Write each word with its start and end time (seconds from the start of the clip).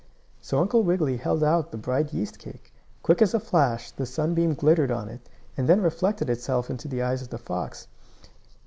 So 0.41 0.57
Uncle 0.57 0.81
Wiggily 0.81 1.17
held 1.17 1.43
out 1.43 1.69
the 1.69 1.77
bright 1.77 2.11
yeast 2.11 2.39
cake. 2.39 2.73
Quick 3.03 3.21
as 3.21 3.35
a 3.35 3.39
flash 3.39 3.91
the 3.91 4.07
sunbeam 4.07 4.55
glittered 4.55 4.89
on 4.89 5.07
it, 5.09 5.29
and 5.55 5.69
then 5.69 5.79
reflected 5.83 6.27
itself 6.27 6.71
into 6.71 6.87
the 6.87 7.03
eyes 7.03 7.21
of 7.21 7.29
the 7.29 7.37
fox. 7.37 7.87